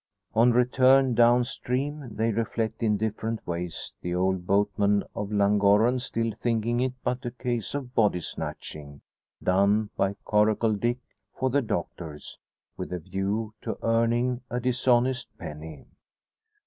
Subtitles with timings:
[0.33, 6.31] On return down stream they reflect in different ways; the old boatman of Llangorren still
[6.41, 9.01] thinking it but a case of body snatching,
[9.43, 10.97] done by Coracle Dick,
[11.35, 12.39] for the doctors
[12.75, 15.85] with a view to earning a dishonest penny.